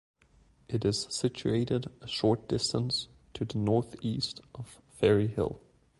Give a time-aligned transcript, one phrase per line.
[0.67, 5.59] It is situated a short distance to the north-east of Ferryhill.